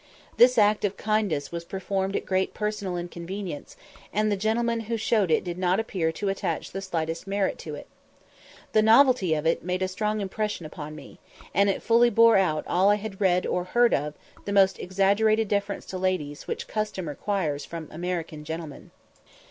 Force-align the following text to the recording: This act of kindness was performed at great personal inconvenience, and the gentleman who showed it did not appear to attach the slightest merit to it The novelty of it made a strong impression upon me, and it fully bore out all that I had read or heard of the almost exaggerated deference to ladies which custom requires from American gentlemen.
This 0.37 0.57
act 0.57 0.83
of 0.83 0.97
kindness 0.97 1.51
was 1.51 1.63
performed 1.63 2.15
at 2.15 2.25
great 2.25 2.55
personal 2.55 2.97
inconvenience, 2.97 3.77
and 4.11 4.31
the 4.31 4.35
gentleman 4.35 4.79
who 4.89 4.97
showed 4.97 5.29
it 5.29 5.43
did 5.43 5.59
not 5.59 5.79
appear 5.79 6.11
to 6.13 6.27
attach 6.29 6.71
the 6.71 6.81
slightest 6.81 7.27
merit 7.27 7.59
to 7.59 7.75
it 7.75 7.85
The 8.71 8.81
novelty 8.81 9.35
of 9.35 9.45
it 9.45 9.63
made 9.63 9.83
a 9.83 9.87
strong 9.87 10.19
impression 10.19 10.65
upon 10.65 10.95
me, 10.95 11.19
and 11.53 11.69
it 11.69 11.83
fully 11.83 12.09
bore 12.09 12.37
out 12.37 12.65
all 12.65 12.87
that 12.87 12.93
I 12.93 12.95
had 12.95 13.21
read 13.21 13.45
or 13.45 13.63
heard 13.63 13.93
of 13.93 14.15
the 14.45 14.51
almost 14.53 14.79
exaggerated 14.79 15.47
deference 15.47 15.85
to 15.93 15.99
ladies 15.99 16.47
which 16.47 16.67
custom 16.67 17.07
requires 17.07 17.63
from 17.63 17.87
American 17.91 18.43
gentlemen. 18.43 18.89